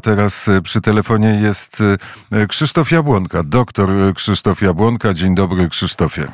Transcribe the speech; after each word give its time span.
Teraz 0.00 0.48
e, 0.48 0.62
przy 0.62 0.80
telefonie 0.80 1.40
jest 1.42 1.82
e, 2.32 2.46
Krzysztof 2.46 2.90
Jabłonka, 2.90 3.42
doktor 3.44 3.90
Krzysztof 4.14 4.62
Jabłonka. 4.62 5.14
Dzień 5.14 5.34
dobry 5.34 5.68
Krzysztofie. 5.68 6.26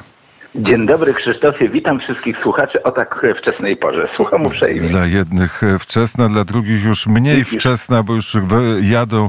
Dzień 0.55 0.87
dobry 0.87 1.15
Krzysztofie, 1.15 1.69
witam 1.69 1.99
wszystkich 1.99 2.39
słuchaczy 2.39 2.83
o 2.83 2.91
tak 2.91 3.27
wczesnej 3.37 3.77
porze. 3.77 4.09
Słucham 4.09 4.47
uprzejmie. 4.47 4.89
Dla 4.89 5.07
jednych 5.07 5.61
wczesna, 5.81 6.29
dla 6.29 6.45
drugich 6.45 6.85
już 6.85 7.07
mniej 7.07 7.45
wczesna, 7.45 8.03
bo 8.03 8.15
już 8.15 8.37
jadą 8.83 9.29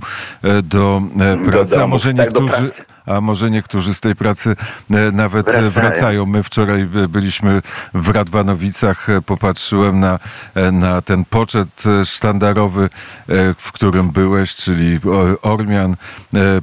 do 0.64 1.02
pracy, 1.46 1.76
do 1.76 1.84
a 1.84 1.88
może 1.88 2.14
tak, 2.14 2.26
niektórzy 2.26 2.72
a 3.08 3.22
może 3.22 3.52
niektórzy 3.52 3.94
z 3.94 4.00
tej 4.00 4.16
pracy 4.16 4.56
e, 4.92 5.12
nawet 5.12 5.46
wracają. 5.46 5.70
wracają. 5.70 6.26
My 6.26 6.44
wczoraj 6.44 6.86
byliśmy 7.10 7.62
w 7.94 8.10
Radwanowicach, 8.10 9.10
e, 9.10 9.22
popatrzyłem 9.22 10.00
na, 10.00 10.20
e, 10.56 10.72
na 10.72 11.02
ten 11.02 11.26
poczet 11.26 11.84
sztandarowy, 12.06 12.90
w 13.58 13.72
którym 13.72 14.12
byłeś, 14.12 14.56
czyli 14.56 15.00
Ormian 15.42 15.96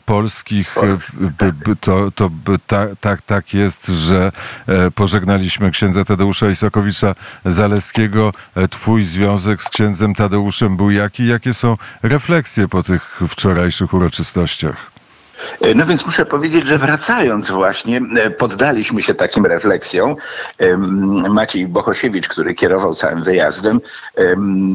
polskich. 0.04 0.74
To, 1.80 2.10
to 2.10 2.30
tak, 2.66 2.88
tak, 3.00 3.22
tak 3.22 3.54
jest, 3.54 3.86
że 3.86 4.32
pożegnaliśmy 4.94 5.70
księdza 5.70 6.04
Tadeusza 6.04 6.50
Isakowicza 6.50 7.14
Zaleskiego. 7.44 8.32
Twój 8.70 9.04
związek 9.04 9.62
z 9.62 9.68
księdzem 9.68 10.14
Tadeuszem 10.14 10.76
był 10.76 10.90
jaki? 10.90 11.26
Jakie 11.26 11.54
są 11.54 11.76
refleksje 12.02 12.68
po 12.68 12.82
tych 12.82 13.20
wczorajszych 13.28 13.94
uroczystościach? 13.94 14.93
E, 15.60 15.74
no 15.74 15.86
więc 15.86 16.06
muszę 16.06 16.26
powiedzieć, 16.26 16.66
że 16.66 16.78
wracając 16.78 17.50
właśnie, 17.50 18.00
e, 18.16 18.30
poddaliśmy 18.30 19.02
się 19.02 19.14
takim 19.14 19.46
refleksjom. 19.46 20.16
Maciej 21.30 21.66
Bohosiewicz, 21.68 22.28
który 22.28 22.54
kierował 22.54 22.94
całym 22.94 23.22
wyjazdem, 23.24 23.80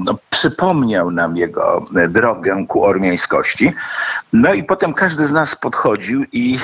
no, 0.05 0.17
przypomniał 0.29 1.11
nam 1.11 1.37
jego 1.37 1.85
drogę 2.09 2.65
ku 2.67 2.83
ormiańskości. 2.85 3.73
No 4.33 4.53
i 4.53 4.63
potem 4.63 4.93
każdy 4.93 5.25
z 5.25 5.31
nas 5.31 5.55
podchodził 5.55 6.25
i 6.31 6.59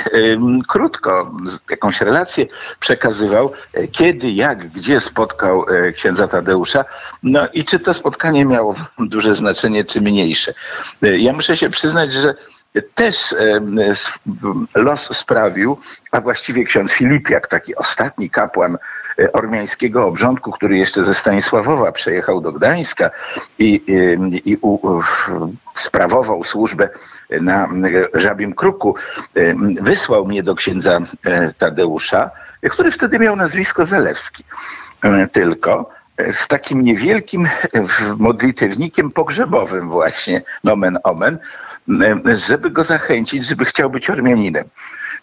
krótko 0.68 1.32
jakąś 1.70 2.02
relację 2.02 2.46
przekazywał, 2.80 3.52
e, 3.74 3.88
kiedy, 3.88 4.32
jak, 4.32 4.70
gdzie 4.70 5.00
spotkał 5.00 5.66
księdza 5.96 6.28
Tadeusza. 6.28 6.86
No 7.24 7.48
i 7.54 7.64
czy 7.64 7.80
to 7.80 7.94
spotkanie 7.94 8.46
miało 8.46 8.76
duże 9.00 9.36
znaczenie, 9.36 9.86
czy 9.86 10.02
mniejsze. 10.02 10.54
Ja 11.02 11.34
muszę 11.34 11.58
się 11.58 11.70
przyznać, 11.70 12.14
że 12.14 12.36
też 12.96 13.36
los 14.76 15.18
sprawił, 15.18 15.78
a 16.12 16.22
właściwie 16.22 16.66
ksiądz 16.66 16.92
Filipiak, 16.92 17.48
taki 17.48 17.76
ostatni 17.76 18.30
kapłan 18.30 18.78
e, 19.20 19.32
ormiańskiego 19.32 20.06
obrządku, 20.06 20.52
który 20.52 20.78
jeszcze 20.78 21.04
ze 21.04 21.14
Stanisławowa 21.14 21.92
przejechał 21.92 22.42
do 22.42 22.52
Gdańska 22.52 23.10
i, 23.60 23.82
i, 23.88 24.52
i 24.52 24.58
u, 24.62 25.02
sprawował 25.76 26.44
służbę 26.44 26.90
na 27.42 27.70
Żabim 28.14 28.56
Kruku, 28.56 28.96
wysłał 29.82 30.26
mnie 30.26 30.44
do 30.44 30.56
księdza 30.56 31.00
e, 31.26 31.54
Tadeusza, 31.54 32.32
który 32.72 32.92
wtedy 32.92 33.20
miał 33.20 33.36
nazwisko 33.36 33.86
Zalewski. 33.86 34.44
E, 35.04 35.28
tylko 35.28 35.90
z 36.32 36.48
takim 36.48 36.82
niewielkim 36.82 37.48
modlitewnikiem 38.18 39.12
pogrzebowym 39.12 39.90
właśnie, 39.90 40.42
nomen 40.64 40.98
omen, 41.04 41.40
żeby 42.34 42.70
go 42.70 42.84
zachęcić, 42.84 43.46
żeby 43.46 43.66
chciał 43.66 43.90
być 43.90 44.10
Ormianinem. 44.10 44.66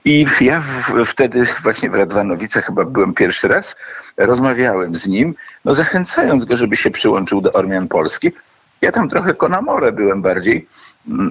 I 0.04 0.26
ja 0.40 0.60
w, 0.60 1.06
wtedy 1.06 1.46
właśnie 1.62 1.90
w 1.90 1.94
Radwanowicach 1.94 2.64
chyba 2.66 2.84
byłem 2.84 3.14
pierwszy 3.14 3.48
raz, 3.48 3.76
rozmawiałem 4.16 4.96
z 4.96 5.06
nim, 5.06 5.34
no 5.64 5.74
zachęcając 5.74 6.44
go, 6.44 6.56
żeby 6.56 6.76
się 6.76 6.90
przyłączył 6.90 7.40
do 7.40 7.52
Ormian 7.52 7.88
Polski. 7.88 8.32
Ja 8.80 8.92
tam 8.92 9.08
trochę 9.08 9.34
konamore 9.34 9.92
byłem 9.92 10.22
bardziej, 10.22 10.68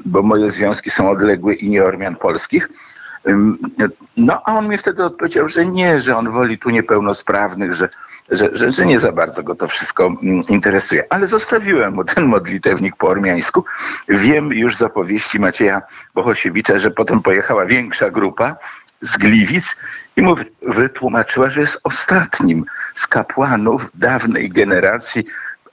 bo 0.06 0.22
moje 0.22 0.50
związki 0.50 0.90
są 0.90 1.10
odległe 1.10 1.54
i 1.54 1.70
nie 1.70 1.84
Ormian 1.84 2.16
Polskich. 2.16 2.70
No 4.18 4.42
a 4.46 4.58
on 4.58 4.68
mi 4.68 4.78
wtedy 4.78 5.04
odpowiedział, 5.04 5.50
że 5.50 5.66
nie, 5.66 6.00
że 6.00 6.18
on 6.18 6.32
woli 6.32 6.58
tu 6.58 6.70
niepełnosprawnych, 6.70 7.74
że, 7.74 7.90
że, 8.32 8.50
że, 8.54 8.72
że 8.72 8.86
nie 8.86 9.00
za 9.00 9.12
bardzo 9.12 9.44
go 9.44 9.56
to 9.56 9.68
wszystko 9.68 10.06
mm, 10.06 10.44
interesuje. 10.50 11.04
Ale 11.10 11.28
zostawiłem 11.28 11.94
mu 11.94 12.04
ten 12.04 12.26
modlitewnik 12.26 12.96
po 12.96 13.08
ormiańsku. 13.08 13.66
Wiem 14.10 14.54
już 14.54 14.78
z 14.78 14.82
opowieści 14.82 15.40
Macieja 15.40 15.82
Bohosiewicza, 16.14 16.78
że 16.78 16.92
potem 16.92 17.22
pojechała 17.22 17.66
większa 17.66 18.10
grupa 18.10 18.56
z 19.02 19.18
Gliwic 19.18 19.76
i 20.16 20.22
mu 20.22 20.36
wytłumaczyła, 20.62 21.50
że 21.50 21.62
jest 21.62 21.80
ostatnim 21.84 22.66
z 22.96 23.08
kapłanów 23.08 23.90
dawnej 23.96 24.50
generacji 24.50 25.26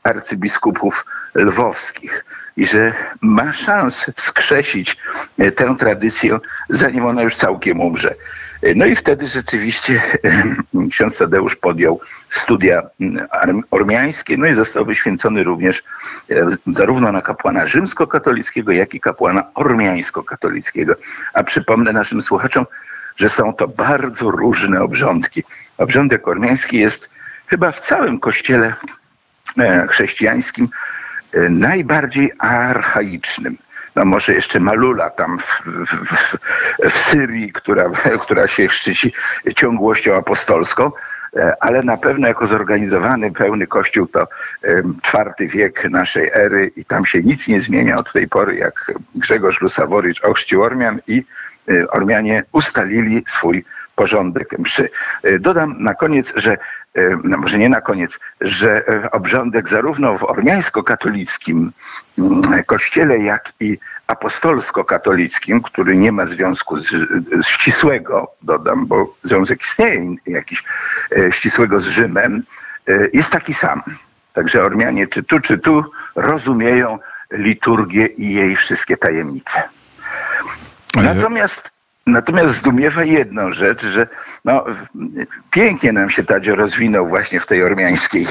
arcybiskupów 0.08 1.06
lwowskich 1.34 2.24
i 2.58 2.66
że 2.66 2.92
ma 3.22 3.52
szansę 3.52 4.12
wskrzesić 4.16 4.96
e, 5.38 5.52
tę 5.52 5.76
tradycję, 5.78 6.38
zanim 6.68 7.06
ona 7.06 7.22
już 7.22 7.36
całkiem 7.36 7.80
umrze. 7.80 8.14
E, 8.62 8.74
no 8.74 8.86
i 8.86 8.96
wtedy 8.96 9.26
rzeczywiście 9.26 10.02
e, 10.24 10.88
ksiądz 10.90 11.18
Tadeusz 11.18 11.56
podjął 11.56 12.00
studia 12.30 12.82
ormiańskie, 13.70 14.36
no 14.36 14.46
i 14.46 14.54
został 14.54 14.84
wyświęcony 14.84 15.44
również 15.44 15.84
zarówno 16.66 17.12
na 17.12 17.22
kapłana 17.22 17.66
rzymskokatolickiego, 17.66 18.72
jak 18.72 18.94
i 18.94 19.00
kapłana 19.00 19.44
ormiańsko-katolickiego. 19.54 20.94
A 21.34 21.42
przypomnę 21.42 21.92
naszym 21.92 22.22
słuchaczom, 22.22 22.66
że 23.16 23.28
są 23.28 23.52
to 23.54 23.68
bardzo 23.68 24.30
różne 24.30 24.80
obrządki. 24.80 25.44
Obrządek 25.78 26.28
ormiański 26.28 26.78
jest 26.78 27.08
chyba 27.46 27.72
w 27.72 27.80
całym 27.80 28.20
kościele 28.20 28.74
chrześcijańskim 29.88 30.68
E, 31.32 31.48
najbardziej 31.48 32.32
archaicznym. 32.38 33.56
No 33.96 34.04
może 34.04 34.34
jeszcze 34.34 34.60
Malula 34.60 35.10
tam 35.10 35.38
w, 35.38 35.62
w, 35.66 36.36
w 36.90 36.98
Syrii, 36.98 37.52
która, 37.52 37.90
która 38.22 38.46
się 38.46 38.68
szczyci 38.68 39.12
ciągłością 39.56 40.16
apostolską, 40.16 40.92
e, 41.36 41.52
ale 41.60 41.82
na 41.82 41.96
pewno 41.96 42.28
jako 42.28 42.46
zorganizowany 42.46 43.32
pełny 43.32 43.66
kościół 43.66 44.06
to 44.06 44.28
czwarty 45.02 45.48
wiek 45.48 45.90
naszej 45.90 46.30
ery 46.34 46.70
i 46.76 46.84
tam 46.84 47.06
się 47.06 47.22
nic 47.22 47.48
nie 47.48 47.60
zmienia 47.60 47.96
od 47.96 48.12
tej 48.12 48.28
pory, 48.28 48.56
jak 48.56 48.92
Grzegorz 49.14 49.60
Lusaworicz 49.60 50.24
ochrzcił 50.24 50.62
Ormian 50.62 51.00
i 51.06 51.24
e, 51.70 51.88
Ormianie 51.88 52.42
ustalili 52.52 53.24
swój 53.26 53.64
porządek 53.98 54.58
mszy. 54.58 54.90
Dodam 55.40 55.74
na 55.78 55.94
koniec, 55.94 56.32
że 56.36 56.56
no 57.24 57.36
może 57.36 57.58
nie 57.58 57.68
na 57.68 57.80
koniec, 57.80 58.18
że 58.40 58.88
e, 58.88 59.10
obrządek 59.10 59.68
zarówno 59.68 60.18
w 60.18 60.24
ormiańsko-katolickim 60.24 61.72
mm, 62.18 62.64
kościele, 62.66 63.18
jak 63.18 63.52
i 63.60 63.78
apostolsko-katolickim, 64.06 65.62
który 65.62 65.96
nie 65.96 66.12
ma 66.12 66.26
związku 66.26 66.78
z, 66.78 66.86
z 67.42 67.46
ścisłego, 67.46 68.30
dodam, 68.42 68.86
bo 68.86 69.14
związek 69.24 69.62
istnieje 69.62 70.16
jakiś 70.26 70.64
e, 71.16 71.32
ścisłego 71.32 71.80
z 71.80 71.86
Rzymem, 71.86 72.42
e, 72.88 73.08
jest 73.12 73.30
taki 73.30 73.54
sam. 73.54 73.82
Także 74.32 74.64
Ormianie 74.64 75.06
czy 75.06 75.22
tu, 75.22 75.40
czy 75.40 75.58
tu 75.58 75.84
rozumieją 76.16 76.98
liturgię 77.30 78.06
i 78.06 78.34
jej 78.34 78.56
wszystkie 78.56 78.96
tajemnice. 78.96 79.62
Natomiast 80.94 81.70
Natomiast 82.08 82.54
zdumiewa 82.54 83.04
jedną 83.04 83.52
rzecz, 83.52 83.84
że 83.84 84.06
no, 84.44 84.64
pięknie 85.50 85.92
nam 85.92 86.10
się 86.10 86.24
Tadzio 86.24 86.54
rozwinął 86.54 87.08
właśnie 87.08 87.40
w 87.40 87.46
tej 87.46 87.62
ormiańskiej 87.62 88.26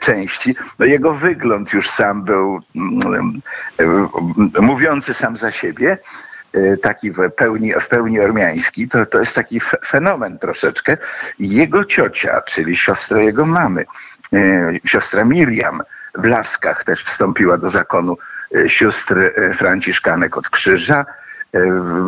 części. 0.00 0.56
No, 0.78 0.86
jego 0.86 1.14
wygląd 1.14 1.72
już 1.72 1.90
sam 1.90 2.24
był 2.24 2.60
mm, 2.76 3.40
mówiący 4.60 5.14
sam 5.14 5.36
za 5.36 5.52
siebie 5.52 5.98
taki 6.82 7.10
w 7.10 7.30
pełni, 7.36 7.72
w 7.80 7.88
pełni 7.88 8.20
ormiański, 8.20 8.88
to, 8.88 9.06
to 9.06 9.20
jest 9.20 9.34
taki 9.34 9.60
fenomen 9.86 10.38
troszeczkę. 10.38 10.96
Jego 11.38 11.84
ciocia, 11.84 12.42
czyli 12.42 12.76
siostra 12.76 13.22
jego 13.22 13.46
mamy, 13.46 13.84
e, 14.32 14.72
siostra 14.84 15.24
Miriam 15.24 15.82
w 16.14 16.24
Laskach 16.24 16.84
też 16.84 17.04
wstąpiła 17.04 17.58
do 17.58 17.70
zakonu 17.70 18.18
e, 18.56 18.68
sióstr 18.68 19.18
e, 19.18 19.54
Franciszkanek 19.54 20.36
od 20.36 20.48
Krzyża, 20.48 21.04
E, 21.04 21.23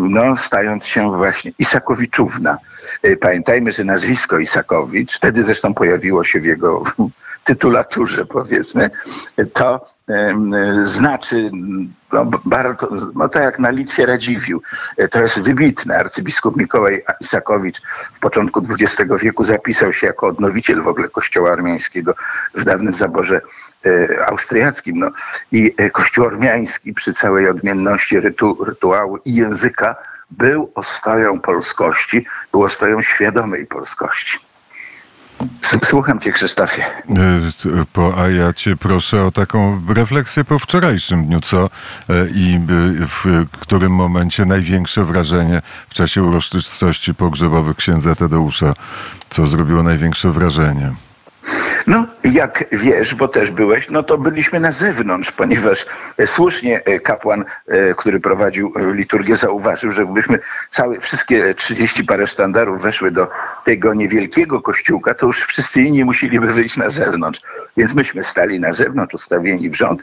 no, 0.00 0.36
stając 0.36 0.86
się 0.86 1.16
właśnie 1.16 1.52
Isakowiczówna. 1.58 2.58
E, 3.02 3.16
pamiętajmy, 3.16 3.72
że 3.72 3.84
nazwisko 3.84 4.38
Isakowicz, 4.38 5.16
wtedy 5.16 5.44
zresztą 5.44 5.74
pojawiło 5.74 6.24
się 6.24 6.40
w 6.40 6.44
jego 6.44 6.82
tytulaturze, 7.44 8.26
powiedzmy, 8.26 8.90
to 9.52 9.86
znaczy 10.84 11.50
no, 12.12 12.30
bardzo, 12.44 12.88
no 13.14 13.28
to 13.28 13.38
jak 13.38 13.58
na 13.58 13.70
Litwie 13.70 14.06
Radziwił. 14.06 14.62
E, 14.96 15.08
to 15.08 15.20
jest 15.20 15.40
wybitne. 15.40 15.98
Arcybiskup 15.98 16.56
Mikołaj 16.56 17.02
Isakowicz 17.20 17.82
w 18.12 18.18
początku 18.18 18.62
XX 18.70 19.12
wieku 19.22 19.44
zapisał 19.44 19.92
się 19.92 20.06
jako 20.06 20.26
odnowiciel 20.26 20.82
w 20.82 20.88
ogóle 20.88 21.08
kościoła 21.08 21.52
armiańskiego 21.52 22.14
w 22.54 22.64
dawnym 22.64 22.92
zaborze 22.92 23.36
e, 23.36 23.40
austriackim. 24.26 24.98
No. 24.98 25.10
I 25.52 25.74
e, 25.76 25.90
kościół 25.90 26.24
ormiański 26.24 26.94
przy 26.94 27.12
całej 27.12 27.48
odmienności 27.48 28.20
rytu, 28.20 28.64
rytuału 28.64 29.18
i 29.24 29.34
języka 29.34 29.96
był 30.30 30.72
ostoją 30.74 31.40
polskości, 31.40 32.26
był 32.52 32.62
ostoją 32.62 33.02
świadomej 33.02 33.66
polskości. 33.66 34.38
Słucham 35.84 36.18
cię, 36.18 36.32
Krzysztofie. 36.32 36.84
Po, 37.92 38.22
a 38.22 38.28
ja 38.28 38.52
cię 38.52 38.76
proszę 38.76 39.24
o 39.24 39.30
taką 39.30 39.82
refleksję 39.94 40.44
po 40.44 40.58
wczorajszym 40.58 41.24
dniu, 41.24 41.40
co 41.40 41.70
i 42.34 42.60
w 43.08 43.46
którym 43.60 43.92
momencie 43.92 44.44
największe 44.44 45.04
wrażenie 45.04 45.62
w 45.88 45.94
czasie 45.94 46.22
uroczystości 46.22 47.14
pogrzebowych 47.14 47.76
księdza 47.76 48.14
Tadeusza, 48.14 48.74
co 49.28 49.46
zrobiło 49.46 49.82
największe 49.82 50.30
wrażenie? 50.30 50.92
No, 51.86 52.06
jak 52.24 52.64
wiesz, 52.72 53.14
bo 53.14 53.28
też 53.28 53.50
byłeś, 53.50 53.90
no 53.90 54.02
to 54.02 54.18
byliśmy 54.18 54.60
na 54.60 54.72
zewnątrz, 54.72 55.32
ponieważ 55.32 55.86
e, 56.18 56.26
słusznie 56.26 56.84
e, 56.84 57.00
kapłan, 57.00 57.44
e, 57.66 57.94
który 57.94 58.20
prowadził 58.20 58.72
liturgię, 58.92 59.36
zauważył, 59.36 59.92
że 59.92 60.04
gdybyśmy 60.04 60.38
całe, 60.70 61.00
wszystkie 61.00 61.54
30 61.54 62.04
parę 62.04 62.26
sztandarów 62.26 62.82
weszły 62.82 63.10
do 63.10 63.28
tego 63.64 63.94
niewielkiego 63.94 64.62
kościółka, 64.62 65.14
to 65.14 65.26
już 65.26 65.42
wszyscy 65.42 65.82
inni 65.82 66.04
musieliby 66.04 66.46
wyjść 66.46 66.76
na 66.76 66.90
zewnątrz. 66.90 67.40
Więc 67.76 67.94
myśmy 67.94 68.24
stali 68.24 68.60
na 68.60 68.72
zewnątrz, 68.72 69.14
ustawieni 69.14 69.70
w 69.70 69.74
rząd. 69.74 70.02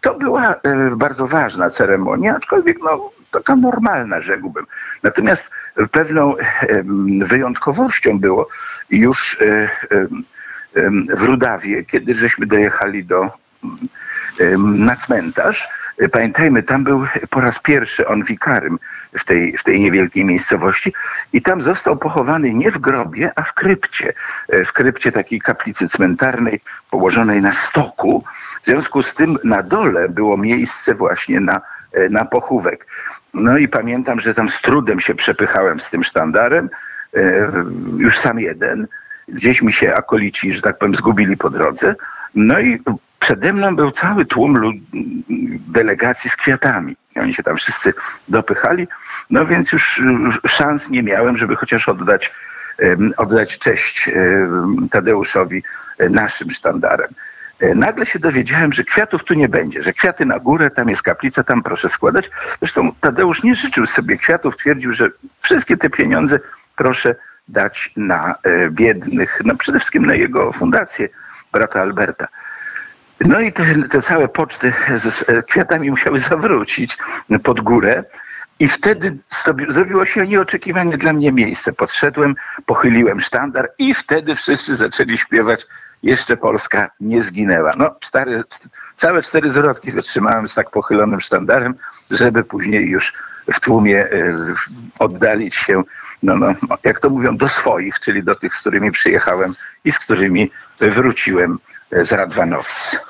To 0.00 0.14
była 0.14 0.54
bardzo 0.96 1.26
ważna 1.26 1.70
ceremonia, 1.70 2.36
aczkolwiek 2.36 2.78
no, 2.84 3.10
taka 3.30 3.56
normalna, 3.56 4.20
rzekłbym. 4.20 4.66
Natomiast 5.02 5.50
pewną 5.90 6.34
wyjątkowością 7.24 8.18
było 8.18 8.48
już 8.90 9.38
w 11.14 11.22
Rudawie, 11.22 11.84
kiedy 11.84 12.14
żeśmy 12.14 12.46
dojechali 12.46 13.04
do, 13.04 13.30
na 14.58 14.96
cmentarz. 14.96 15.68
Pamiętajmy, 16.12 16.62
tam 16.62 16.84
był 16.84 17.06
po 17.30 17.40
raz 17.40 17.58
pierwszy 17.58 18.08
on 18.08 18.24
wikarym 18.24 18.78
w 19.18 19.24
tej, 19.24 19.56
w 19.56 19.62
tej 19.62 19.80
niewielkiej 19.80 20.24
miejscowości 20.24 20.92
i 21.32 21.42
tam 21.42 21.62
został 21.62 21.96
pochowany 21.96 22.52
nie 22.52 22.70
w 22.70 22.78
grobie, 22.78 23.30
a 23.36 23.42
w 23.42 23.54
krypcie. 23.54 24.12
E, 24.48 24.64
w 24.64 24.72
krypcie 24.72 25.12
takiej 25.12 25.40
kaplicy 25.40 25.88
cmentarnej 25.88 26.60
położonej 26.90 27.40
na 27.40 27.52
stoku. 27.52 28.24
W 28.62 28.64
związku 28.64 29.02
z 29.02 29.14
tym 29.14 29.38
na 29.44 29.62
dole 29.62 30.08
było 30.08 30.36
miejsce 30.36 30.94
właśnie 30.94 31.40
na, 31.40 31.60
e, 31.92 32.08
na 32.08 32.24
pochówek. 32.24 32.86
No 33.34 33.58
i 33.58 33.68
pamiętam, 33.68 34.20
że 34.20 34.34
tam 34.34 34.48
z 34.48 34.60
trudem 34.60 35.00
się 35.00 35.14
przepychałem 35.14 35.80
z 35.80 35.90
tym 35.90 36.04
sztandarem, 36.04 36.70
e, 37.16 37.48
już 37.96 38.18
sam 38.18 38.40
jeden 38.40 38.86
gdzieś 39.28 39.62
mi 39.62 39.72
się 39.72 39.94
akolici, 39.94 40.52
że 40.52 40.62
tak 40.62 40.78
powiem, 40.78 40.94
zgubili 40.94 41.36
po 41.36 41.50
drodze. 41.50 41.94
No 42.34 42.60
i 42.60 42.82
przede 43.18 43.52
mną 43.52 43.76
był 43.76 43.90
cały 43.90 44.26
tłum 44.26 44.82
delegacji 45.68 46.30
z 46.30 46.36
kwiatami. 46.36 46.96
Oni 47.16 47.34
się 47.34 47.42
tam 47.42 47.56
wszyscy 47.56 47.94
dopychali, 48.28 48.88
no 49.30 49.46
więc 49.46 49.72
już 49.72 50.02
szans 50.46 50.90
nie 50.90 51.02
miałem, 51.02 51.36
żeby 51.36 51.56
chociaż 51.56 51.88
oddać, 51.88 52.32
oddać 53.16 53.58
cześć 53.58 54.10
Tadeuszowi 54.90 55.62
e, 55.98 56.08
naszym 56.08 56.50
sztandarem. 56.50 57.08
E, 57.60 57.74
nagle 57.74 58.06
się 58.06 58.18
dowiedziałem, 58.18 58.72
że 58.72 58.84
kwiatów 58.84 59.24
tu 59.24 59.34
nie 59.34 59.48
będzie, 59.48 59.82
że 59.82 59.92
kwiaty 59.92 60.26
na 60.26 60.38
górę, 60.38 60.70
tam 60.70 60.88
jest 60.88 61.02
kaplica, 61.02 61.44
tam 61.44 61.62
proszę 61.62 61.88
składać. 61.88 62.30
Zresztą 62.58 62.92
Tadeusz 63.00 63.42
nie 63.42 63.54
życzył 63.54 63.86
sobie 63.86 64.16
kwiatów, 64.16 64.56
twierdził, 64.56 64.92
że 64.92 65.10
wszystkie 65.40 65.76
te 65.76 65.90
pieniądze 65.90 66.40
proszę 66.76 67.14
dać 67.48 67.92
na 67.96 68.34
e, 68.42 68.70
biednych, 68.70 69.40
no 69.44 69.56
przede 69.56 69.78
wszystkim 69.78 70.06
na 70.06 70.14
jego 70.14 70.52
fundację 70.52 71.08
brata 71.52 71.80
Alberta. 71.80 72.28
No 73.20 73.40
i 73.40 73.52
te, 73.52 73.64
te 73.90 74.02
całe 74.02 74.28
poczty 74.28 74.72
z 74.94 75.24
kwiatami 75.48 75.90
musiały 75.90 76.18
zawrócić 76.30 76.98
pod 77.42 77.60
górę. 77.60 78.04
I 78.58 78.68
wtedy 78.68 79.18
zrobiło 79.68 80.04
się 80.04 80.26
nieoczekiwanie 80.26 80.98
dla 80.98 81.12
mnie 81.12 81.32
miejsce. 81.32 81.72
Podszedłem, 81.72 82.34
pochyliłem 82.66 83.20
sztandar 83.20 83.72
i 83.78 83.94
wtedy 83.94 84.34
wszyscy 84.34 84.76
zaczęli 84.76 85.18
śpiewać 85.18 85.66
Jeszcze 86.02 86.36
Polska 86.36 86.90
nie 87.00 87.22
zginęła. 87.22 87.70
No, 87.78 87.94
stary, 88.04 88.42
całe 88.96 89.22
cztery 89.22 89.50
zwrotki 89.50 89.92
wytrzymałem 89.92 90.48
z 90.48 90.54
tak 90.54 90.70
pochylonym 90.70 91.20
sztandarem, 91.20 91.74
żeby 92.10 92.44
później 92.44 92.90
już 92.90 93.12
w 93.52 93.60
tłumie 93.60 94.04
e, 94.04 94.36
oddalić 94.98 95.54
się, 95.54 95.82
no, 96.22 96.36
no, 96.36 96.54
jak 96.84 97.00
to 97.00 97.10
mówią, 97.10 97.36
do 97.36 97.48
swoich, 97.48 98.00
czyli 98.00 98.22
do 98.22 98.34
tych, 98.34 98.54
z 98.54 98.60
którymi 98.60 98.92
przyjechałem 98.92 99.54
i 99.84 99.92
z 99.92 99.98
którymi 99.98 100.50
wróciłem 100.80 101.58
z 101.92 102.12
Radwanowic. 102.12 103.00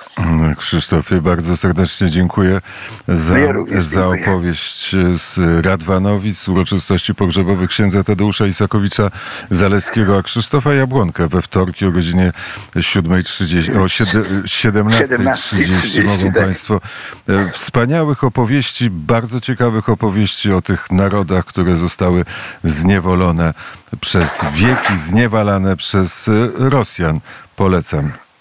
Krzysztofie, 0.56 1.20
bardzo 1.20 1.56
serdecznie 1.56 2.10
dziękuję 2.10 2.60
za, 3.08 3.38
ja 3.38 3.54
za 3.78 4.08
opowieść 4.08 4.96
z 5.16 5.38
Radwanowic, 5.64 6.48
uroczystości 6.48 7.14
pogrzebowych 7.14 7.70
księdza 7.70 8.04
Tadeusza 8.04 8.46
Isakowicza 8.46 9.10
Zaleskiego, 9.50 10.18
a 10.18 10.22
Krzysztofa 10.22 10.74
Jabłonka 10.74 11.28
we 11.28 11.42
wtorki 11.42 11.86
o 11.86 11.92
godzinie 11.92 12.32
7.30, 12.76 13.76
o 13.76 13.84
17.30 13.84 16.04
mogą 16.04 16.24
tak. 16.24 16.34
Państwo 16.34 16.80
e, 17.28 17.50
wspaniałych 17.50 18.24
opowieści, 18.24 18.90
bardzo 18.90 19.40
ciekawych 19.40 19.88
opowieści 19.88 20.52
o 20.52 20.60
tych 20.60 20.90
narodach, 20.90 21.44
które 21.44 21.76
zostały 21.76 22.24
zniewolone 22.64 23.54
przez 24.00 24.44
wieki, 24.54 24.98
zniewalane 24.98 25.76
przez 25.76 26.30
Rosjan. 26.58 27.20
Polecam. 27.56 28.21